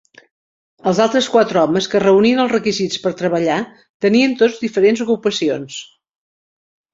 [0.91, 3.59] Els altres quatre homes que reunien els requisits per treballar
[4.07, 5.77] tenien tots diferents ocupacions.